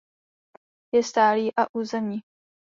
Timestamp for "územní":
1.75-2.19